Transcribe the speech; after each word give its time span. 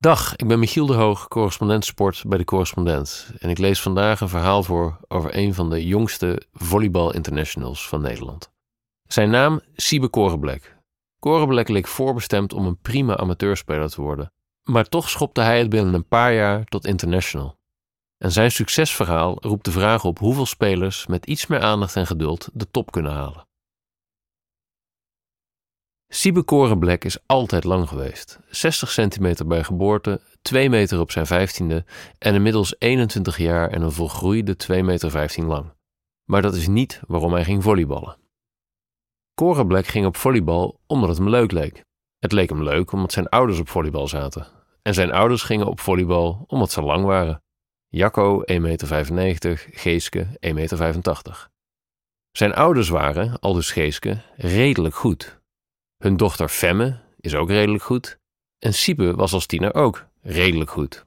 Dag, 0.00 0.36
ik 0.36 0.48
ben 0.48 0.58
Michiel 0.58 0.86
de 0.86 0.94
Hoog, 0.94 1.28
correspondent 1.28 1.84
sport 1.84 2.22
bij 2.26 2.38
de 2.38 2.44
Correspondent. 2.44 3.32
En 3.38 3.50
ik 3.50 3.58
lees 3.58 3.82
vandaag 3.82 4.20
een 4.20 4.28
verhaal 4.28 4.62
voor 4.62 5.00
over 5.08 5.36
een 5.36 5.54
van 5.54 5.70
de 5.70 5.86
jongste 5.86 6.42
volleybal 6.52 7.14
internationals 7.14 7.88
van 7.88 8.00
Nederland. 8.00 8.50
Zijn 9.08 9.30
naam 9.30 9.60
Siebe 9.76 10.08
Korenblek. 10.08 10.76
Korenblek 11.18 11.68
leek 11.68 11.86
voorbestemd 11.86 12.52
om 12.52 12.66
een 12.66 12.80
prima 12.80 13.16
amateurspeler 13.16 13.90
te 13.90 14.00
worden. 14.00 14.32
Maar 14.62 14.88
toch 14.88 15.08
schopte 15.08 15.40
hij 15.40 15.58
het 15.58 15.68
binnen 15.68 15.94
een 15.94 16.08
paar 16.08 16.34
jaar 16.34 16.64
tot 16.64 16.86
international. 16.86 17.58
En 18.18 18.32
zijn 18.32 18.50
succesverhaal 18.50 19.36
roept 19.40 19.64
de 19.64 19.70
vraag 19.70 20.04
op 20.04 20.18
hoeveel 20.18 20.46
spelers 20.46 21.06
met 21.06 21.26
iets 21.26 21.46
meer 21.46 21.60
aandacht 21.60 21.96
en 21.96 22.06
geduld 22.06 22.48
de 22.52 22.70
top 22.70 22.90
kunnen 22.90 23.12
halen. 23.12 23.48
Siebe 26.12 26.42
Korenblek 26.42 27.04
is 27.04 27.18
altijd 27.26 27.64
lang 27.64 27.88
geweest. 27.88 28.38
60 28.48 28.90
centimeter 28.90 29.46
bij 29.46 29.64
geboorte, 29.64 30.20
2 30.42 30.70
meter 30.70 31.00
op 31.00 31.10
zijn 31.10 31.26
15e 31.26 31.86
en 32.18 32.34
inmiddels 32.34 32.74
21 32.78 33.38
jaar 33.38 33.70
en 33.70 33.82
een 33.82 33.92
volgroeide 33.92 34.56
2 34.56 34.82
meter 34.82 35.10
15 35.10 35.44
lang. 35.44 35.72
Maar 36.24 36.42
dat 36.42 36.54
is 36.54 36.68
niet 36.68 37.00
waarom 37.06 37.32
hij 37.32 37.44
ging 37.44 37.62
volleyballen. 37.62 38.16
Korenblek 39.34 39.86
ging 39.86 40.06
op 40.06 40.16
volleybal 40.16 40.80
omdat 40.86 41.08
het 41.08 41.18
hem 41.18 41.28
leuk 41.28 41.52
leek. 41.52 41.84
Het 42.18 42.32
leek 42.32 42.48
hem 42.48 42.62
leuk 42.62 42.92
omdat 42.92 43.12
zijn 43.12 43.28
ouders 43.28 43.58
op 43.58 43.68
volleybal 43.68 44.08
zaten. 44.08 44.46
En 44.82 44.94
zijn 44.94 45.12
ouders 45.12 45.42
gingen 45.42 45.66
op 45.66 45.80
volleybal 45.80 46.44
omdat 46.46 46.70
ze 46.70 46.82
lang 46.82 47.04
waren. 47.04 47.42
Jacco 47.88 48.42
1,95 48.52 49.12
meter, 49.12 49.66
Geeske 49.70 50.26
1,85 50.26 50.54
meter. 50.54 51.48
Zijn 52.30 52.54
ouders 52.54 52.88
waren, 52.88 53.38
al 53.38 53.52
dus 53.52 53.70
Geeske, 53.70 54.22
redelijk 54.36 54.94
goed 54.94 55.39
hun 56.00 56.16
dochter 56.16 56.48
Femme 56.48 57.00
is 57.20 57.34
ook 57.34 57.48
redelijk 57.48 57.82
goed. 57.82 58.18
En 58.58 58.74
Siebe 58.74 59.14
was 59.14 59.32
als 59.32 59.46
tiener 59.46 59.74
ook 59.74 60.06
redelijk 60.22 60.70
goed. 60.70 61.06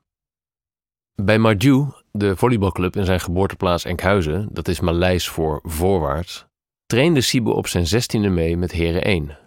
Bij 1.15 1.39
Marju, 1.39 1.87
de 2.11 2.35
volleybalclub 2.35 2.95
in 2.95 3.05
zijn 3.05 3.19
geboorteplaats 3.19 3.85
Enkhuizen, 3.85 4.47
dat 4.51 4.67
is 4.67 4.79
Maleis 4.79 5.27
voor 5.27 5.59
voorwaarts, 5.63 6.45
trainde 6.85 7.21
Siebe 7.21 7.51
op 7.51 7.67
zijn 7.67 7.87
zestiende 7.87 8.29
mee 8.29 8.57
met 8.57 8.71
Heren 8.71 9.03
1. 9.03 9.37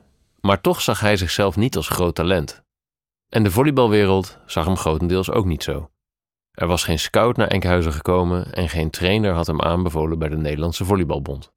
Maar 0.40 0.60
toch 0.60 0.80
zag 0.80 1.00
hij 1.00 1.16
zichzelf 1.16 1.56
niet 1.56 1.76
als 1.76 1.88
groot 1.88 2.14
talent. 2.14 2.62
En 3.28 3.42
de 3.42 3.50
volleybalwereld 3.50 4.38
zag 4.46 4.64
hem 4.64 4.76
grotendeels 4.76 5.30
ook 5.30 5.44
niet 5.44 5.62
zo. 5.62 5.90
Er 6.50 6.66
was 6.66 6.84
geen 6.84 6.98
scout 6.98 7.36
naar 7.36 7.48
Enkhuizen 7.48 7.92
gekomen 7.92 8.52
en 8.52 8.68
geen 8.68 8.90
trainer 8.90 9.32
had 9.32 9.46
hem 9.46 9.60
aanbevolen 9.60 10.18
bij 10.18 10.28
de 10.28 10.36
Nederlandse 10.36 10.84
Volleybalbond. 10.84 11.54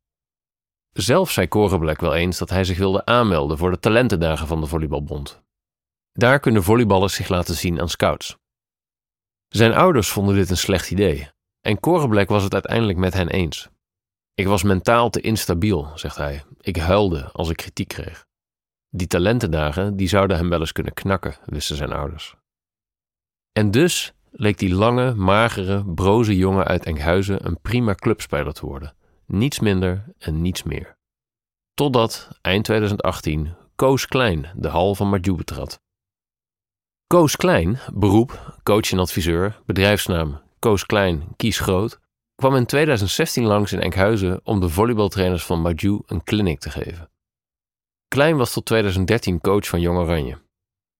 Zelf 1.01 1.31
zei 1.31 1.47
Korenblek 1.47 1.99
wel 1.99 2.15
eens 2.15 2.37
dat 2.37 2.49
hij 2.49 2.63
zich 2.63 2.77
wilde 2.77 3.05
aanmelden 3.05 3.57
voor 3.57 3.71
de 3.71 3.79
talentendagen 3.79 4.47
van 4.47 4.61
de 4.61 4.67
Volleybalbond. 4.67 5.41
Daar 6.11 6.39
kunnen 6.39 6.63
volleyballers 6.63 7.13
zich 7.13 7.29
laten 7.29 7.55
zien 7.55 7.81
aan 7.81 7.89
scouts. 7.89 8.37
Zijn 9.47 9.73
ouders 9.73 10.09
vonden 10.09 10.35
dit 10.35 10.49
een 10.49 10.57
slecht 10.57 10.91
idee 10.91 11.29
en 11.61 11.79
Korenblek 11.79 12.29
was 12.29 12.43
het 12.43 12.53
uiteindelijk 12.53 12.97
met 12.97 13.13
hen 13.13 13.29
eens. 13.29 13.69
Ik 14.33 14.47
was 14.47 14.63
mentaal 14.63 15.09
te 15.09 15.21
instabiel, 15.21 15.91
zegt 15.95 16.17
hij. 16.17 16.43
Ik 16.59 16.75
huilde 16.75 17.29
als 17.31 17.49
ik 17.49 17.57
kritiek 17.57 17.87
kreeg. 17.87 18.25
Die 18.89 19.07
talentendagen 19.07 19.95
die 19.95 20.07
zouden 20.07 20.37
hem 20.37 20.49
wel 20.49 20.59
eens 20.59 20.71
kunnen 20.71 20.93
knakken, 20.93 21.35
wisten 21.45 21.75
zijn 21.75 21.91
ouders. 21.91 22.35
En 23.51 23.71
dus 23.71 24.13
leek 24.31 24.57
die 24.57 24.73
lange, 24.73 25.13
magere, 25.13 25.85
broze 25.85 26.37
jongen 26.37 26.65
uit 26.65 26.85
Enkhuizen 26.85 27.45
een 27.45 27.61
prima 27.61 27.95
clubspeler 27.95 28.53
te 28.53 28.65
worden 28.65 28.97
niets 29.29 29.59
minder 29.59 30.13
en 30.17 30.41
niets 30.41 30.63
meer. 30.63 30.97
Totdat, 31.73 32.39
eind 32.41 32.63
2018, 32.65 33.55
Koos 33.75 34.05
Klein 34.05 34.51
de 34.55 34.67
hal 34.67 34.95
van 34.95 35.09
Marju 35.09 35.35
betrad. 35.35 35.81
Koos 37.07 37.35
Klein, 37.35 37.79
beroep, 37.93 38.55
coach 38.63 38.91
en 38.91 38.99
adviseur, 38.99 39.61
bedrijfsnaam 39.65 40.41
Koos 40.59 40.85
Klein, 40.85 41.35
Kies 41.35 41.59
Groot, 41.59 41.99
kwam 42.35 42.55
in 42.55 42.65
2016 42.65 43.45
langs 43.45 43.71
in 43.71 43.79
Enkhuizen 43.79 44.39
om 44.43 44.59
de 44.59 44.69
volleybaltrainers 44.69 45.45
van 45.45 45.61
Marju 45.61 45.99
een 46.05 46.23
clinic 46.23 46.59
te 46.59 46.69
geven. 46.69 47.09
Klein 48.07 48.37
was 48.37 48.53
tot 48.53 48.65
2013 48.65 49.41
coach 49.41 49.67
van 49.67 49.81
Jong 49.81 49.97
Oranje. 49.97 50.41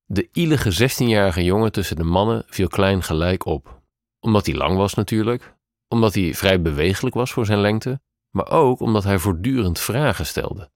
De 0.06 0.30
ielige 0.32 0.90
16-jarige 0.90 1.44
jongen 1.44 1.72
tussen 1.72 1.96
de 1.96 2.04
mannen 2.04 2.44
viel 2.48 2.68
Klein 2.68 3.04
gelijk 3.04 3.46
op. 3.46 3.82
Omdat 4.20 4.46
hij 4.46 4.56
lang 4.56 4.78
was 4.78 4.94
natuurlijk, 4.94 5.56
omdat 5.88 6.14
hij 6.14 6.34
vrij 6.34 6.62
bewegelijk 6.62 7.16
was 7.16 7.32
voor 7.32 7.46
zijn 7.46 7.60
lengte 7.60 8.02
maar 8.30 8.52
ook 8.52 8.80
omdat 8.80 9.04
hij 9.04 9.20
voortdurend 9.20 9.80
vragen 9.80 10.26
stelde. 10.26 10.72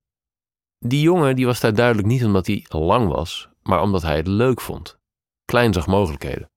Die 0.79 1.01
jongen 1.01 1.35
die 1.35 1.45
was 1.45 1.59
daar 1.59 1.73
duidelijk 1.73 2.07
niet 2.07 2.25
omdat 2.25 2.47
hij 2.47 2.65
lang 2.69 3.07
was, 3.07 3.49
maar 3.61 3.81
omdat 3.81 4.01
hij 4.01 4.15
het 4.15 4.27
leuk 4.27 4.61
vond. 4.61 4.99
Klein 5.45 5.73
zag 5.73 5.87
mogelijkheden. 5.87 6.51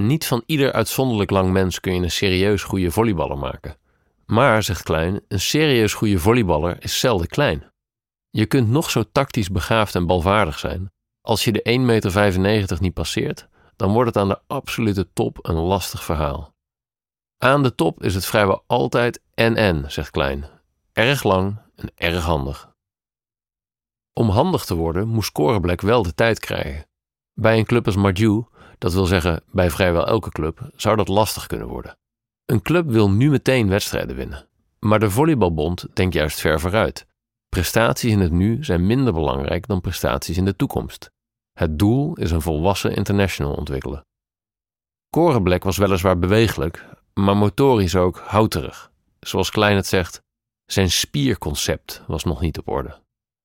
Niet 0.00 0.26
van 0.26 0.42
ieder 0.46 0.72
uitzonderlijk 0.72 1.30
lang 1.30 1.52
mens 1.52 1.80
kun 1.80 1.94
je 1.94 2.02
een 2.02 2.10
serieus 2.10 2.62
goede 2.62 2.90
volleyballer 2.90 3.38
maken. 3.38 3.76
Maar, 4.26 4.62
zegt 4.62 4.82
Klein, 4.82 5.20
een 5.28 5.40
serieus 5.40 5.94
goede 5.94 6.18
volleyballer 6.18 6.82
is 6.82 7.00
zelden 7.00 7.26
klein. 7.26 7.70
Je 8.30 8.46
kunt 8.46 8.68
nog 8.68 8.90
zo 8.90 9.04
tactisch 9.12 9.50
begaafd 9.50 9.94
en 9.94 10.06
balvaardig 10.06 10.58
zijn. 10.58 10.92
Als 11.20 11.44
je 11.44 11.52
de 11.52 12.32
1,95 12.34 12.40
meter 12.40 12.76
niet 12.80 12.94
passeert, 12.94 13.48
dan 13.76 13.92
wordt 13.92 14.14
het 14.14 14.16
aan 14.16 14.28
de 14.28 14.40
absolute 14.46 15.12
top 15.12 15.38
een 15.42 15.54
lastig 15.54 16.04
verhaal. 16.04 16.51
Aan 17.42 17.62
de 17.62 17.74
top 17.74 18.02
is 18.02 18.14
het 18.14 18.26
vrijwel 18.26 18.64
altijd 18.66 19.20
en-en, 19.34 19.90
zegt 19.90 20.10
Klein. 20.10 20.44
Erg 20.92 21.22
lang 21.22 21.58
en 21.74 21.90
erg 21.94 22.24
handig. 22.24 22.74
Om 24.12 24.28
handig 24.28 24.64
te 24.64 24.74
worden 24.74 25.08
moest 25.08 25.32
Korenblek 25.32 25.80
wel 25.80 26.02
de 26.02 26.14
tijd 26.14 26.38
krijgen. 26.38 26.86
Bij 27.34 27.58
een 27.58 27.64
club 27.64 27.86
als 27.86 27.96
Marju, 27.96 28.44
dat 28.78 28.92
wil 28.92 29.06
zeggen 29.06 29.42
bij 29.46 29.70
vrijwel 29.70 30.06
elke 30.06 30.30
club, 30.30 30.70
zou 30.76 30.96
dat 30.96 31.08
lastig 31.08 31.46
kunnen 31.46 31.68
worden. 31.68 31.98
Een 32.44 32.62
club 32.62 32.90
wil 32.90 33.10
nu 33.10 33.30
meteen 33.30 33.68
wedstrijden 33.68 34.16
winnen. 34.16 34.48
Maar 34.78 35.00
de 35.00 35.10
Volleybalbond 35.10 35.86
denkt 35.92 36.14
juist 36.14 36.40
ver 36.40 36.60
vooruit. 36.60 37.06
Prestaties 37.48 38.12
in 38.12 38.20
het 38.20 38.32
nu 38.32 38.64
zijn 38.64 38.86
minder 38.86 39.12
belangrijk 39.12 39.66
dan 39.66 39.80
prestaties 39.80 40.36
in 40.36 40.44
de 40.44 40.56
toekomst. 40.56 41.10
Het 41.52 41.78
doel 41.78 42.14
is 42.14 42.30
een 42.30 42.42
volwassen 42.42 42.94
international 42.94 43.54
ontwikkelen. 43.54 44.06
Korenblek 45.10 45.64
was 45.64 45.76
weliswaar 45.76 46.18
bewegelijk, 46.18 47.00
maar 47.14 47.36
motorisch 47.36 47.96
ook 47.96 48.18
houterig. 48.18 48.92
Zoals 49.20 49.50
Klein 49.50 49.76
het 49.76 49.86
zegt, 49.86 50.22
zijn 50.64 50.90
spierconcept 50.90 52.02
was 52.06 52.24
nog 52.24 52.40
niet 52.40 52.58
op 52.58 52.68
orde. 52.68 53.00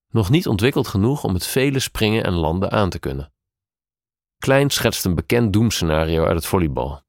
Nog 0.07 0.29
niet 0.29 0.47
ontwikkeld 0.47 0.87
genoeg 0.87 1.23
om 1.23 1.33
het 1.33 1.45
vele 1.45 1.79
springen 1.79 2.23
en 2.23 2.33
landen 2.33 2.71
aan 2.71 2.89
te 2.89 2.99
kunnen. 2.99 3.31
Klein 4.37 4.69
schetst 4.69 5.05
een 5.05 5.15
bekend 5.15 5.53
doemscenario 5.53 6.25
uit 6.25 6.35
het 6.35 6.45
volleybal. 6.45 7.01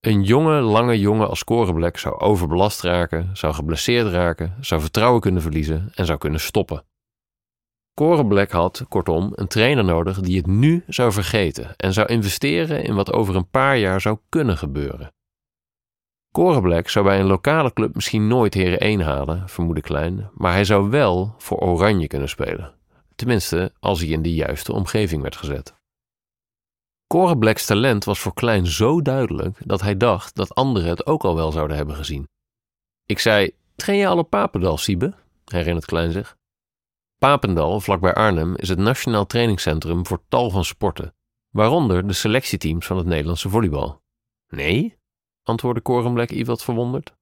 Een 0.00 0.22
jonge, 0.22 0.60
lange 0.60 0.98
jongen 0.98 1.28
als 1.28 1.44
Korenblek 1.44 1.98
zou 1.98 2.18
overbelast 2.18 2.80
raken, 2.80 3.36
zou 3.36 3.54
geblesseerd 3.54 4.12
raken, 4.12 4.56
zou 4.60 4.80
vertrouwen 4.80 5.20
kunnen 5.20 5.42
verliezen 5.42 5.90
en 5.94 6.06
zou 6.06 6.18
kunnen 6.18 6.40
stoppen. 6.40 6.84
Korenblek 7.94 8.50
had, 8.50 8.84
kortom, 8.88 9.32
een 9.34 9.48
trainer 9.48 9.84
nodig 9.84 10.20
die 10.20 10.36
het 10.36 10.46
nu 10.46 10.84
zou 10.86 11.12
vergeten 11.12 11.76
en 11.76 11.92
zou 11.92 12.06
investeren 12.06 12.84
in 12.84 12.94
wat 12.94 13.12
over 13.12 13.36
een 13.36 13.50
paar 13.50 13.78
jaar 13.78 14.00
zou 14.00 14.18
kunnen 14.28 14.56
gebeuren. 14.56 15.14
Korenblek 16.36 16.88
zou 16.88 17.04
bij 17.04 17.20
een 17.20 17.26
lokale 17.26 17.72
club 17.72 17.94
misschien 17.94 18.26
nooit 18.26 18.54
Heren 18.54 18.80
1 18.80 19.00
halen, 19.00 19.48
vermoedde 19.48 19.80
Klein, 19.80 20.30
maar 20.34 20.52
hij 20.52 20.64
zou 20.64 20.90
wel 20.90 21.34
voor 21.38 21.58
Oranje 21.58 22.06
kunnen 22.06 22.28
spelen. 22.28 22.74
Tenminste, 23.14 23.72
als 23.80 24.00
hij 24.00 24.08
in 24.08 24.22
de 24.22 24.34
juiste 24.34 24.72
omgeving 24.72 25.22
werd 25.22 25.36
gezet. 25.36 25.74
Korenbleks 27.06 27.66
talent 27.66 28.04
was 28.04 28.18
voor 28.18 28.34
Klein 28.34 28.66
zo 28.66 29.02
duidelijk 29.02 29.58
dat 29.64 29.80
hij 29.80 29.96
dacht 29.96 30.34
dat 30.34 30.54
anderen 30.54 30.88
het 30.88 31.06
ook 31.06 31.24
al 31.24 31.36
wel 31.36 31.52
zouden 31.52 31.76
hebben 31.76 31.96
gezien. 31.96 32.28
Ik 33.06 33.18
zei: 33.18 33.50
Train 33.76 33.98
je 33.98 34.06
al 34.06 34.18
op 34.18 34.30
Papendal, 34.30 34.78
Siebe? 34.78 35.14
herinnert 35.44 35.84
Klein 35.84 36.12
zich. 36.12 36.36
Papendal, 37.18 37.80
vlakbij 37.80 38.14
Arnhem, 38.14 38.56
is 38.56 38.68
het 38.68 38.78
nationaal 38.78 39.26
trainingscentrum 39.26 40.06
voor 40.06 40.22
tal 40.28 40.50
van 40.50 40.64
sporten, 40.64 41.14
waaronder 41.50 42.06
de 42.06 42.12
selectieteams 42.12 42.86
van 42.86 42.96
het 42.96 43.06
Nederlandse 43.06 43.48
volleybal. 43.48 44.02
Nee? 44.48 44.95
Antwoordde 45.48 45.82
Korenblek 45.82 46.30
iets 46.30 46.48
wat 46.48 46.64
verwonderd. 46.64 47.14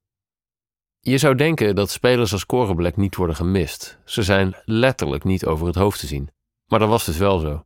Je 1.01 1.19
zou 1.19 1.35
denken 1.35 1.75
dat 1.75 1.91
spelers 1.91 2.33
als 2.33 2.47
Korenblek 2.47 2.97
niet 2.97 3.17
worden 3.17 3.37
gemist. 3.37 3.99
Ze 4.05 4.23
zijn 4.23 4.55
letterlijk 4.65 5.25
niet 5.25 5.47
over 5.47 5.67
het 5.67 5.75
hoofd 5.75 6.01
te 6.01 6.07
zien. 6.07 6.31
Maar 6.67 6.79
dat 6.79 6.89
was 6.89 7.05
dus 7.05 7.17
wel 7.17 7.39
zo. 7.39 7.65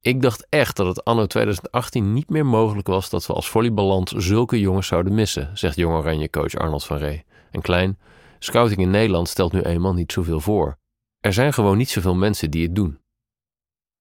Ik 0.00 0.22
dacht 0.22 0.46
echt 0.48 0.76
dat 0.76 0.86
het 0.86 1.04
anno 1.04 1.26
2018 1.26 2.12
niet 2.12 2.28
meer 2.28 2.46
mogelijk 2.46 2.86
was 2.86 3.10
dat 3.10 3.26
we 3.26 3.32
als 3.32 3.48
volleyballand 3.48 4.12
zulke 4.16 4.60
jongens 4.60 4.86
zouden 4.86 5.14
missen, 5.14 5.58
zegt 5.58 5.76
Jong 5.76 5.94
Oranje 5.94 6.30
coach 6.30 6.54
Arnold 6.54 6.84
van 6.84 6.96
Ree. 6.96 7.24
En 7.50 7.60
klein, 7.60 7.98
scouting 8.38 8.80
in 8.80 8.90
Nederland 8.90 9.28
stelt 9.28 9.52
nu 9.52 9.60
eenmaal 9.60 9.94
niet 9.94 10.12
zoveel 10.12 10.40
voor. 10.40 10.78
Er 11.20 11.32
zijn 11.32 11.52
gewoon 11.52 11.76
niet 11.76 11.90
zoveel 11.90 12.14
mensen 12.14 12.50
die 12.50 12.62
het 12.62 12.74
doen. 12.74 13.00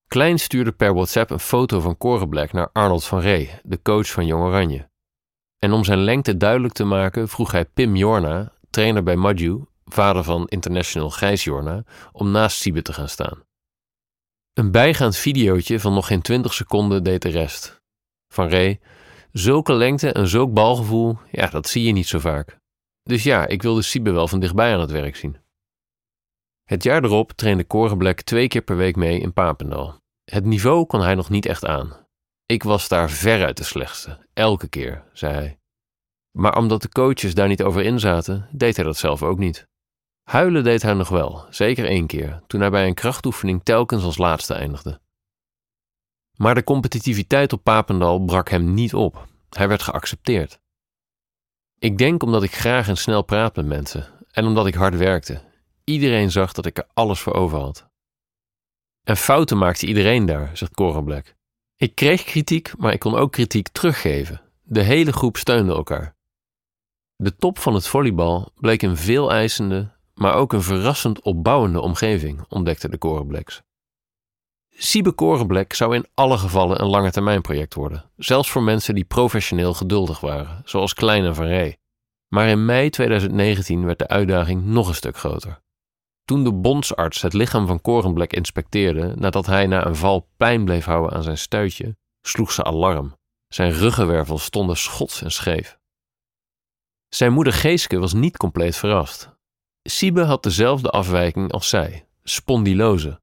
Klein 0.08 0.40
stuurde 0.40 0.72
per 0.72 0.94
WhatsApp 0.94 1.30
een 1.30 1.40
foto 1.40 1.80
van 1.80 1.98
Korenblek 1.98 2.52
naar 2.52 2.70
Arnold 2.72 3.06
van 3.06 3.20
Ree, 3.20 3.52
de 3.64 3.82
coach 3.82 4.12
van 4.12 4.26
Jong 4.26 4.44
Oranje. 4.44 4.90
En 5.60 5.72
om 5.72 5.84
zijn 5.84 6.00
lengte 6.00 6.38
duidelijk 6.38 6.74
te 6.74 6.84
maken 6.84 7.28
vroeg 7.28 7.52
hij 7.52 7.66
Pim 7.66 7.96
Jorna, 7.96 8.54
trainer 8.70 9.04
bij 9.04 9.16
Madju, 9.16 9.66
vader 9.86 10.24
van 10.24 10.48
international 10.48 11.10
Gijs 11.10 11.44
Jorna, 11.44 11.84
om 12.12 12.32
naast 12.32 12.58
Siebe 12.58 12.82
te 12.82 12.94
gaan 12.94 13.10
staan. 13.10 13.46
Een 14.54 14.72
bijgaand 14.72 15.16
videootje 15.16 15.80
van 15.80 15.94
nog 15.94 16.08
geen 16.08 16.22
20 16.22 16.54
seconden 16.54 17.04
deed 17.04 17.22
de 17.22 17.30
rest. 17.30 17.82
Van 18.34 18.50
Ray, 18.50 18.80
zulke 19.32 19.74
lengte 19.74 20.12
en 20.12 20.28
zulk 20.28 20.54
balgevoel, 20.54 21.18
ja, 21.32 21.48
dat 21.48 21.68
zie 21.68 21.84
je 21.84 21.92
niet 21.92 22.08
zo 22.08 22.20
vaak. 22.20 22.60
Dus 23.04 23.24
ja, 23.24 23.48
ik 23.48 23.62
wilde 23.62 23.82
Siebe 23.82 24.12
wel 24.12 24.28
van 24.28 24.40
dichtbij 24.40 24.74
aan 24.74 24.80
het 24.80 24.92
werk 24.92 25.16
zien. 25.16 25.38
Het 26.64 26.84
jaar 26.84 27.04
erop 27.04 27.32
trainde 27.32 27.64
Korenblek 27.64 28.22
twee 28.22 28.48
keer 28.48 28.62
per 28.62 28.78
week 28.78 28.96
mee 28.96 29.20
in 29.20 29.34
Papendal. 29.34 30.00
Het 30.24 30.46
niveau 30.46 30.86
kon 30.86 31.02
hij 31.02 31.16
nog 31.16 31.30
niet 31.30 31.46
echt 31.46 31.66
aan. 31.66 32.07
Ik 32.48 32.64
was 32.64 32.88
daar 32.88 33.10
veruit 33.10 33.58
de 33.58 33.64
slechtste, 33.64 34.28
elke 34.34 34.68
keer, 34.68 35.04
zei 35.14 35.34
hij. 35.34 35.60
Maar 36.32 36.58
omdat 36.58 36.82
de 36.82 36.90
coaches 36.90 37.34
daar 37.34 37.48
niet 37.48 37.64
over 37.64 37.82
in 37.82 38.00
zaten, 38.00 38.50
deed 38.52 38.76
hij 38.76 38.86
dat 38.86 38.98
zelf 38.98 39.24
ook 39.24 39.38
niet. 39.38 39.68
Huilen 40.24 40.64
deed 40.64 40.82
hij 40.82 40.94
nog 40.94 41.10
wel, 41.10 41.46
zeker 41.50 41.86
één 41.86 42.08
keer, 42.08 42.42
toen 42.48 42.60
hij 42.60 42.70
bij 42.70 42.88
een 42.88 42.94
krachtoefening 42.94 43.64
telkens 43.64 44.04
als 44.04 44.18
laatste 44.18 44.54
eindigde. 44.54 45.00
Maar 46.36 46.56
de 46.56 46.64
competitiviteit 46.64 47.54
op 47.54 47.64
Papendal 47.64 48.20
brak 48.20 48.50
hem 48.50 48.74
niet 48.74 48.94
op. 48.94 49.28
Hij 49.50 49.68
werd 49.68 49.82
geaccepteerd. 49.82 50.60
Ik 51.80 51.98
denk 51.98 52.24
omdat 52.24 52.44
ik 52.44 52.56
graag 52.56 52.88
en 52.88 52.98
snel 52.98 53.22
praat 53.22 53.56
met 53.56 53.66
mensen 53.66 54.26
en 54.32 54.46
omdat 54.46 54.68
ik 54.68 54.74
hard 54.74 54.98
werkte. 54.98 55.42
Iedereen 55.84 56.32
zag 56.32 56.54
dat 56.54 56.66
ik 56.66 56.78
er 56.78 56.88
alles 56.94 57.20
voor 57.20 57.34
over 57.34 57.60
had. 57.60 57.90
En 59.04 59.18
fouten 59.18 59.58
maakte 59.58 59.86
iedereen 59.86 60.26
daar, 60.26 60.58
zegt 60.58 60.74
Cora 60.74 61.02
Black. 61.02 61.37
Ik 61.80 61.96
kreeg 61.96 62.24
kritiek, 62.24 62.78
maar 62.78 62.94
ik 62.94 63.00
kon 63.00 63.16
ook 63.16 63.32
kritiek 63.32 63.68
teruggeven. 63.68 64.42
De 64.64 64.82
hele 64.82 65.12
groep 65.12 65.38
steunde 65.38 65.74
elkaar. 65.74 66.16
De 67.16 67.36
top 67.36 67.60
van 67.60 67.74
het 67.74 67.88
volleybal 67.88 68.52
bleek 68.56 68.82
een 68.82 68.98
veel 68.98 69.32
eisende, 69.32 69.92
maar 70.14 70.34
ook 70.34 70.54
een 70.54 70.62
verrassend 70.62 71.22
opbouwende 71.22 71.82
omgeving, 71.82 72.46
ontdekte 72.50 72.90
de 72.90 72.98
Korenblacks. 72.98 73.62
Siebe 74.70 75.12
Korenblek 75.12 75.74
zou 75.74 75.96
in 75.96 76.06
alle 76.14 76.38
gevallen 76.38 76.82
een 76.82 76.90
lange 76.90 77.68
worden, 77.74 78.12
zelfs 78.16 78.52
voor 78.52 78.64
mensen 78.64 78.96
die 78.96 79.06
professioneel 79.06 79.74
geduldig 79.74 80.20
waren, 80.20 80.62
zoals 80.66 80.94
Klein 80.94 81.26
en 81.26 81.36
Van 81.36 81.46
Rey. 81.46 81.78
Maar 82.28 82.48
in 82.48 82.66
mei 82.66 82.90
2019 82.90 83.86
werd 83.86 84.00
de 84.00 84.08
uitdaging 84.08 84.66
nog 84.66 84.88
een 84.88 84.96
stuk 84.96 85.18
groter. 85.18 85.62
Toen 86.28 86.44
de 86.44 86.54
bondsarts 86.54 87.22
het 87.22 87.34
lichaam 87.34 87.68
van 87.68 87.82
Korenblek 87.82 88.34
inspecteerde 88.34 89.14
nadat 89.16 89.46
hij 89.46 89.68
na 89.68 89.86
een 89.86 89.96
val 89.96 90.30
pijn 90.38 90.66
bleef 90.66 90.86
houden 90.86 91.12
aan 91.14 91.24
zijn 91.24 91.38
stuitje, 91.38 91.98
sloeg 92.22 92.52
ze 92.52 92.64
alarm. 92.64 93.16
Zijn 93.48 93.72
ruggenwervels 93.72 94.44
stonden 94.44 94.78
schots 94.78 95.22
en 95.22 95.32
scheef. 95.32 95.80
Zijn 97.10 97.34
moeder 97.34 97.54
Geeske 97.54 98.00
was 98.00 98.14
niet 98.14 98.38
compleet 98.38 98.76
verrast. 98.76 99.30
Siebe 99.84 100.24
had 100.24 100.44
dezelfde 100.44 100.90
afwijking 100.90 101.52
als 101.52 101.70
zij, 101.70 102.08
spondylose. 102.24 103.22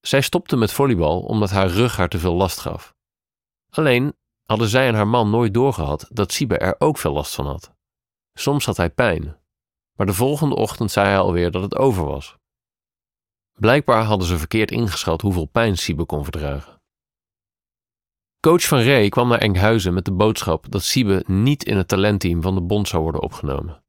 Zij 0.00 0.20
stopte 0.20 0.56
met 0.56 0.72
volleybal 0.72 1.20
omdat 1.20 1.50
haar 1.50 1.68
rug 1.68 1.96
haar 1.96 2.08
te 2.08 2.18
veel 2.18 2.34
last 2.34 2.58
gaf. 2.58 2.94
Alleen 3.70 4.16
hadden 4.44 4.68
zij 4.68 4.88
en 4.88 4.94
haar 4.94 5.08
man 5.08 5.30
nooit 5.30 5.54
doorgehad 5.54 6.08
dat 6.12 6.32
Siebe 6.32 6.58
er 6.58 6.74
ook 6.78 6.98
veel 6.98 7.12
last 7.12 7.34
van 7.34 7.46
had. 7.46 7.74
Soms 8.32 8.64
had 8.64 8.76
hij 8.76 8.90
pijn, 8.90 9.36
maar 9.96 10.06
de 10.06 10.14
volgende 10.14 10.54
ochtend 10.54 10.90
zei 10.90 11.06
hij 11.06 11.18
alweer 11.18 11.50
dat 11.50 11.62
het 11.62 11.76
over 11.76 12.04
was. 12.04 12.36
Blijkbaar 13.52 14.02
hadden 14.02 14.26
ze 14.26 14.38
verkeerd 14.38 14.70
ingeschat 14.70 15.20
hoeveel 15.20 15.46
pijn 15.46 15.76
Siebe 15.76 16.04
kon 16.04 16.22
verdragen. 16.22 16.80
Coach 18.40 18.62
van 18.62 18.78
Rey 18.78 19.08
kwam 19.08 19.28
naar 19.28 19.38
Enkhuizen 19.38 19.94
met 19.94 20.04
de 20.04 20.12
boodschap 20.12 20.70
dat 20.70 20.82
Siebe 20.82 21.24
niet 21.26 21.64
in 21.64 21.76
het 21.76 21.88
talentteam 21.88 22.42
van 22.42 22.54
de 22.54 22.60
bond 22.60 22.88
zou 22.88 23.02
worden 23.02 23.22
opgenomen. 23.22 23.84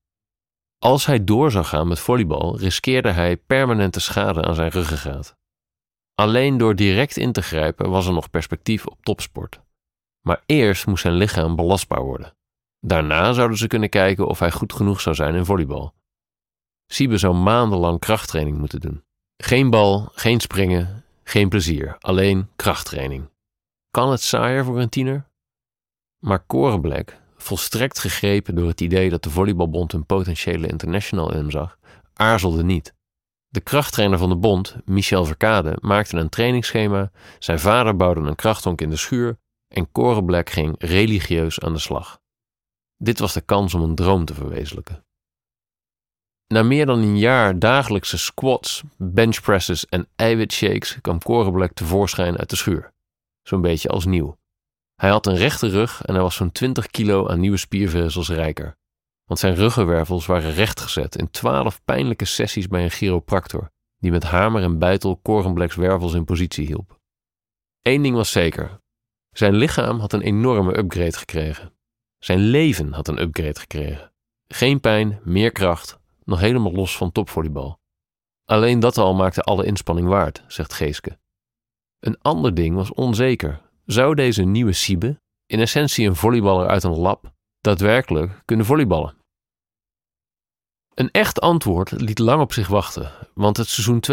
Als 0.80 1.06
hij 1.06 1.24
door 1.24 1.52
zou 1.52 1.66
gaan 1.66 1.88
met 1.88 2.00
volleybal, 2.00 2.58
riskeerde 2.58 3.12
hij 3.12 3.38
permanente 3.38 4.00
schade 4.00 4.44
aan 4.44 4.56
zijn 4.56 4.70
ruggengraat. 4.70 5.38
Alleen 6.16 6.58
door 6.58 6.76
direct 6.76 7.18
in 7.18 7.32
te 7.32 7.42
grijpen 7.42 7.90
was 7.90 8.08
er 8.08 8.14
nog 8.14 8.30
perspectief 8.30 8.86
op 8.86 9.04
topsport. 9.04 9.60
Maar 10.22 10.44
eerst 10.46 10.88
moest 10.88 11.02
zijn 11.02 11.14
lichaam 11.14 11.56
belastbaar 11.56 12.02
worden. 12.02 12.37
Daarna 12.88 13.34
zouden 13.34 13.58
ze 13.58 13.68
kunnen 13.68 13.90
kijken 13.90 14.28
of 14.28 14.40
hij 14.40 14.52
goed 14.52 14.74
genoeg 14.74 15.02
zou 15.02 15.16
zijn 15.16 15.36
in 15.36 15.46
volleybal. 15.46 15.94
Siebe 16.86 17.18
zou 17.18 17.36
maandenlang 17.36 18.00
krachttraining 18.00 18.58
moeten 18.58 18.80
doen. 18.80 19.04
Geen 19.38 19.70
bal, 19.70 20.10
geen 20.14 20.40
springen, 20.40 21.04
geen 21.24 21.50
plezier, 21.50 21.96
alleen 22.00 22.50
krachttraining. 22.56 23.30
Kan 23.92 24.12
het 24.12 24.22
saaier 24.22 24.66
voor 24.66 24.80
een 24.80 24.90
tiener? 24.90 25.30
Maar 26.20 26.40
Korenblek, 26.40 27.20
volstrekt 27.38 28.00
gegrepen 28.00 28.56
door 28.56 28.68
het 28.68 28.82
idee 28.82 29.10
dat 29.10 29.24
de 29.24 29.30
Volleybalbond 29.30 29.94
een 29.94 30.06
potentiële 30.06 30.68
international 30.68 31.32
in 31.32 31.38
hem 31.38 31.52
zag, 31.52 31.78
aarzelde 32.14 32.64
niet. 32.64 32.94
De 33.48 33.62
krachttrainer 33.62 34.18
van 34.18 34.30
de 34.30 34.38
bond, 34.38 34.76
Michel 34.86 35.26
Verkade, 35.26 35.78
maakte 35.82 36.18
een 36.18 36.30
trainingsschema, 36.30 37.12
zijn 37.40 37.60
vader 37.60 37.96
bouwde 37.96 38.22
een 38.22 38.36
krachthonk 38.36 38.82
in 38.82 38.90
de 38.90 38.98
schuur 38.98 39.38
en 39.68 39.92
Korenblek 39.92 40.50
ging 40.50 40.76
religieus 40.78 41.60
aan 41.60 41.74
de 41.74 41.80
slag. 41.80 42.20
Dit 42.98 43.20
was 43.20 43.34
de 43.34 43.42
kans 43.42 43.74
om 43.74 43.82
een 43.82 43.96
droom 43.96 44.26
te 44.26 44.34
verwezenlijken. 44.34 45.06
Na 46.48 46.64
meer 46.64 46.86
dan 46.86 47.00
een 47.00 47.18
jaar 47.18 47.60
dagelijkse 47.60 48.18
squats, 48.18 48.84
benchpresses 48.98 49.86
en 49.86 50.08
eiwitshakes 50.16 50.98
kwam 51.02 51.20
Korenblek 51.20 51.74
tevoorschijn 51.74 52.38
uit 52.38 52.50
de 52.50 52.56
schuur. 52.56 52.94
Zo'n 53.42 53.62
beetje 53.62 53.90
als 53.90 54.06
nieuw. 54.06 54.38
Hij 54.96 55.10
had 55.10 55.26
een 55.26 55.36
rechte 55.36 55.68
rug 55.68 56.02
en 56.06 56.14
hij 56.14 56.24
was 56.24 56.36
zo'n 56.36 56.52
20 56.52 56.88
kilo 56.88 57.28
aan 57.28 57.40
nieuwe 57.40 57.58
spiervezels 57.58 58.30
rijker. 58.30 58.78
Want 59.26 59.40
zijn 59.40 59.56
ruggenwervels 59.56 60.26
waren 60.26 60.54
rechtgezet 60.54 61.16
in 61.16 61.30
twaalf 61.30 61.84
pijnlijke 61.84 62.26
sessies 62.26 62.68
bij 62.68 62.84
een 62.84 62.90
chiropractor, 62.90 63.72
die 63.98 64.12
met 64.12 64.24
hamer 64.24 64.64
en 64.64 64.80
bijtel 64.80 65.18
Korenbleks 65.18 65.76
wervels 65.76 66.14
in 66.14 66.26
positie 66.26 66.66
hielp. 66.66 67.00
Eén 67.82 68.02
ding 68.02 68.16
was 68.16 68.32
zeker: 68.32 68.80
zijn 69.32 69.56
lichaam 69.56 70.00
had 70.00 70.14
een 70.14 70.22
enorme 70.22 70.78
upgrade 70.78 71.18
gekregen. 71.18 71.77
Zijn 72.28 72.40
leven 72.40 72.94
had 72.94 73.08
een 73.08 73.22
upgrade 73.22 73.60
gekregen. 73.60 74.12
Geen 74.48 74.80
pijn, 74.80 75.20
meer 75.24 75.52
kracht, 75.52 76.00
nog 76.24 76.40
helemaal 76.40 76.72
los 76.72 76.98
van 76.98 77.12
topvolleybal. 77.12 77.80
Alleen 78.46 78.80
dat 78.80 78.98
al 78.98 79.14
maakte 79.14 79.42
alle 79.42 79.66
inspanning 79.66 80.08
waard, 80.08 80.44
zegt 80.48 80.74
Geeske. 80.74 81.18
Een 82.00 82.18
ander 82.22 82.54
ding 82.54 82.76
was 82.76 82.94
onzeker. 82.94 83.62
Zou 83.86 84.16
deze 84.16 84.44
nieuwe 84.44 84.74
Siebe, 84.74 85.22
in 85.46 85.60
essentie 85.60 86.08
een 86.08 86.16
volleyballer 86.16 86.68
uit 86.68 86.84
een 86.84 86.98
lab, 86.98 87.34
daadwerkelijk 87.62 88.42
kunnen 88.46 88.66
volleyballen? 88.66 89.16
Een 90.94 91.12
echt 91.12 91.42
antwoord 91.42 91.92
liet 91.92 92.20
lang 92.20 92.42
op 92.42 92.54
zich 92.54 92.68
wachten, 92.68 93.12
want 93.34 93.58
het 93.58 93.68
seizoen 93.68 94.04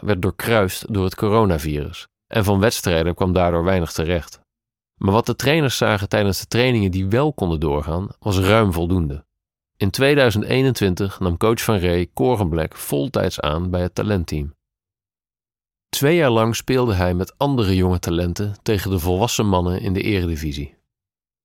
2020-2021 0.00 0.04
werd 0.04 0.22
doorkruist 0.22 0.94
door 0.94 1.04
het 1.04 1.14
coronavirus 1.14 2.06
en 2.26 2.44
van 2.44 2.60
wedstrijden 2.60 3.14
kwam 3.14 3.32
daardoor 3.32 3.64
weinig 3.64 3.92
terecht. 3.92 4.44
Maar 4.96 5.12
wat 5.12 5.26
de 5.26 5.36
trainers 5.36 5.76
zagen 5.76 6.08
tijdens 6.08 6.40
de 6.40 6.46
trainingen 6.46 6.90
die 6.90 7.06
wel 7.06 7.32
konden 7.32 7.60
doorgaan, 7.60 8.08
was 8.18 8.38
ruim 8.38 8.72
voldoende. 8.72 9.24
In 9.76 9.90
2021 9.90 11.20
nam 11.20 11.36
coach 11.36 11.62
van 11.62 11.76
Rey 11.76 12.10
Korenblek 12.14 12.76
voltijds 12.76 13.40
aan 13.40 13.70
bij 13.70 13.80
het 13.80 13.94
talentteam. 13.94 14.54
Twee 15.88 16.16
jaar 16.16 16.30
lang 16.30 16.56
speelde 16.56 16.94
hij 16.94 17.14
met 17.14 17.38
andere 17.38 17.76
jonge 17.76 17.98
talenten 17.98 18.54
tegen 18.62 18.90
de 18.90 18.98
volwassen 18.98 19.46
mannen 19.46 19.80
in 19.80 19.92
de 19.92 20.02
eredivisie. 20.02 20.76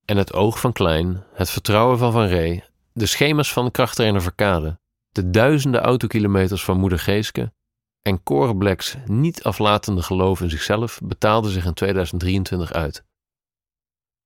En 0.05 0.17
het 0.17 0.33
oog 0.33 0.59
van 0.59 0.73
Klein, 0.73 1.23
het 1.33 1.49
vertrouwen 1.49 1.97
van 1.97 2.11
Van 2.11 2.25
Rey, 2.25 2.63
de 2.93 3.05
schema's 3.05 3.53
van 3.53 3.71
krachttrainer 3.71 4.21
Verkade, 4.21 4.79
de 5.09 5.29
duizenden 5.29 5.81
autokilometers 5.81 6.63
van 6.63 6.77
moeder 6.77 6.99
Geeske 6.99 7.53
en 8.01 8.23
Korenbleks 8.23 8.95
niet 9.05 9.43
aflatende 9.43 10.01
geloof 10.01 10.41
in 10.41 10.49
zichzelf 10.49 10.99
betaalden 11.03 11.51
zich 11.51 11.65
in 11.65 11.73
2023 11.73 12.73
uit. 12.73 13.03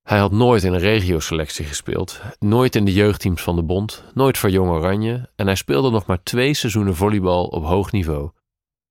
Hij 0.06 0.18
had 0.18 0.32
nooit 0.32 0.62
in 0.62 0.72
een 0.72 0.78
regioselectie 0.78 1.64
gespeeld, 1.64 2.20
nooit 2.38 2.74
in 2.74 2.84
de 2.84 2.92
jeugdteams 2.92 3.42
van 3.42 3.56
de 3.56 3.62
Bond, 3.62 4.04
nooit 4.14 4.38
voor 4.38 4.50
Jong 4.50 4.70
Oranje 4.70 5.30
en 5.34 5.46
hij 5.46 5.54
speelde 5.54 5.90
nog 5.90 6.06
maar 6.06 6.22
twee 6.22 6.54
seizoenen 6.54 6.94
volleybal 6.94 7.46
op 7.46 7.64
hoog 7.64 7.92
niveau. 7.92 8.30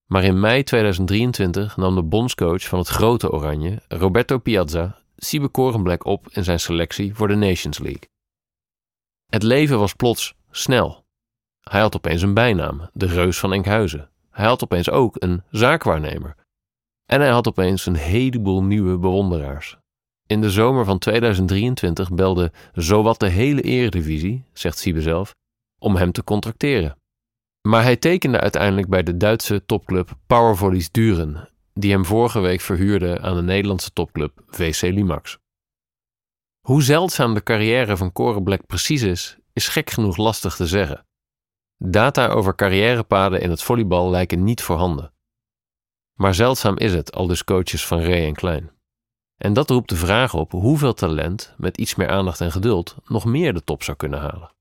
Maar 0.06 0.24
in 0.24 0.40
mei 0.40 0.64
2023 0.64 1.78
nam 1.78 1.96
de 1.96 2.04
bondscoach 2.04 2.68
van 2.68 2.80
het 2.80 2.88
grote 2.88 3.32
Oranje, 3.32 3.82
Roberto 3.88 4.38
Piazza, 4.38 4.98
Siebe 5.16 5.48
Korenblek 5.48 6.06
op 6.06 6.28
in 6.30 6.44
zijn 6.44 6.60
selectie 6.60 7.16
voor 7.16 7.28
de 7.28 7.36
Nations 7.36 7.80
League. 7.80 8.10
Het 9.26 9.44
leven 9.44 9.80
was 9.80 9.94
plots 9.94 10.36
snel. 10.52 11.06
Hij 11.60 11.82
had 11.82 11.96
opeens 11.96 12.22
een 12.22 12.34
bijnaam, 12.34 12.90
de 12.94 13.06
Reus 13.06 13.40
van 13.40 13.54
Enkhuizen. 13.54 14.10
Hij 14.32 14.46
had 14.46 14.64
opeens 14.64 14.90
ook 14.90 15.16
een 15.20 15.44
zaakwaarnemer. 15.50 16.36
En 17.06 17.20
hij 17.22 17.30
had 17.30 17.48
opeens 17.48 17.86
een 17.86 17.96
heleboel 17.96 18.64
nieuwe 18.64 18.98
bewonderaars. 18.98 19.78
In 20.28 20.42
de 20.42 20.50
zomer 20.50 20.86
van 20.86 21.00
2023 21.00 22.12
belde 22.12 22.52
zowat 22.74 23.20
de 23.20 23.30
hele 23.30 23.62
eredivisie, 23.62 24.44
zegt 24.54 24.78
Siebe 24.78 25.02
zelf, 25.02 25.36
om 25.80 25.96
hem 25.96 26.12
te 26.12 26.24
contracteren. 26.24 26.98
Maar 27.68 27.84
hij 27.84 27.96
tekende 27.96 28.40
uiteindelijk 28.40 28.90
bij 28.90 29.04
de 29.04 29.18
Duitse 29.18 29.66
topclub 29.66 30.18
Powervolleys 30.28 30.92
Duren, 30.92 31.50
die 31.74 31.92
hem 31.92 32.06
vorige 32.06 32.40
week 32.40 32.62
verhuurde 32.62 33.22
aan 33.22 33.36
de 33.36 33.42
Nederlandse 33.42 33.94
topclub 33.94 34.44
VC 34.48 34.82
Limax. 34.82 35.38
Hoe 36.68 36.84
zeldzaam 36.84 37.34
de 37.34 37.44
carrière 37.44 37.98
van 37.98 38.12
Korenblek 38.12 38.66
precies 38.66 39.02
is, 39.02 39.38
is 39.54 39.68
gek 39.68 39.90
genoeg 39.90 40.18
lastig 40.18 40.56
te 40.56 40.68
zeggen. 40.68 41.06
Data 41.78 42.28
over 42.28 42.56
carrièrepaden 42.56 43.42
in 43.42 43.50
het 43.50 43.62
volleybal 43.62 44.10
lijken 44.10 44.44
niet 44.44 44.62
voorhanden. 44.62 45.14
Maar 46.14 46.36
zeldzaam 46.36 46.78
is 46.78 46.94
het, 46.94 47.12
al 47.12 47.28
dus 47.28 47.44
coaches 47.44 47.88
van 47.88 48.00
Ray 48.00 48.26
en 48.26 48.34
Klein. 48.34 48.75
En 49.38 49.54
dat 49.54 49.70
roept 49.70 49.90
de 49.90 49.96
vraag 49.96 50.34
op 50.34 50.52
hoeveel 50.52 50.94
talent 50.94 51.54
met 51.58 51.78
iets 51.78 51.96
meer 51.96 52.10
aandacht 52.10 52.42
en 52.42 52.52
geduld 52.52 52.96
nog 53.06 53.26
meer 53.26 53.54
de 53.54 53.64
top 53.64 53.84
zou 53.84 53.98
kunnen 53.98 54.20
halen. 54.20 54.54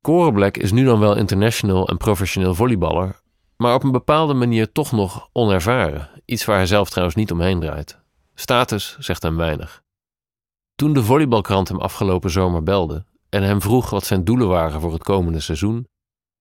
Korenblek 0.00 0.56
is 0.56 0.72
nu 0.72 0.84
dan 0.84 1.00
wel 1.00 1.16
international 1.16 1.88
en 1.88 1.96
professioneel 1.96 2.54
volleyballer, 2.54 3.20
maar 3.56 3.74
op 3.74 3.84
een 3.84 3.92
bepaalde 3.92 4.34
manier 4.34 4.72
toch 4.72 4.92
nog 4.92 5.28
onervaren, 5.32 6.10
iets 6.24 6.44
waar 6.44 6.56
hij 6.56 6.66
zelf 6.66 6.88
trouwens 6.90 7.16
niet 7.16 7.32
omheen 7.32 7.60
draait. 7.60 8.00
Status 8.34 8.96
zegt 8.98 9.22
hem 9.22 9.36
weinig. 9.36 9.82
Toen 10.74 10.92
de 10.92 11.02
volleybalkrant 11.02 11.68
hem 11.68 11.80
afgelopen 11.80 12.30
zomer 12.30 12.62
belde 12.62 13.04
en 13.28 13.42
hem 13.42 13.60
vroeg 13.60 13.90
wat 13.90 14.04
zijn 14.04 14.24
doelen 14.24 14.48
waren 14.48 14.80
voor 14.80 14.92
het 14.92 15.02
komende 15.02 15.40
seizoen, 15.40 15.88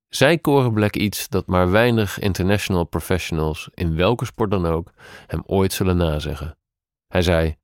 zei 0.08 0.42
Korenblek 0.42 0.96
iets 0.96 1.30
dat 1.30 1.48
maar 1.48 1.72
weinig 1.72 2.20
international 2.20 2.84
professionals, 2.84 3.70
in 3.74 3.96
welke 3.96 4.26
sport 4.26 4.52
dan 4.52 4.66
ook, 4.66 4.92
hem 5.28 5.44
ooit 5.46 5.74
zullen 5.74 5.98
nazeggen. 5.98 6.58
Hij 7.12 7.22
zei: 7.22 7.56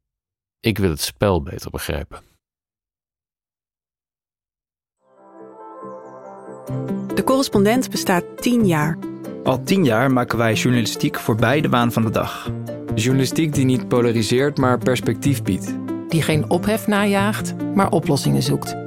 Ik 0.60 0.78
wil 0.78 0.90
het 0.90 1.02
spel 1.02 1.42
beter 1.42 1.72
begrijpen. 1.72 2.20
De 7.16 7.24
correspondent 7.26 7.90
bestaat 7.90 8.24
tien 8.36 8.68
jaar. 8.68 8.98
Al 9.44 9.64
tien 9.64 9.86
jaar 9.86 10.12
maken 10.12 10.38
wij 10.38 10.54
journalistiek 10.54 11.20
voorbij 11.20 11.62
de 11.62 11.70
waan 11.70 11.92
van 11.92 12.04
de 12.04 12.10
dag. 12.10 12.52
Journalistiek 12.96 13.54
die 13.54 13.66
niet 13.66 13.88
polariseert, 13.88 14.58
maar 14.58 14.78
perspectief 14.78 15.44
biedt. 15.44 15.76
Die 16.08 16.22
geen 16.22 16.50
ophef 16.50 16.88
najaagt, 16.88 17.56
maar 17.76 17.92
oplossingen 17.92 18.44
zoekt. 18.44 18.87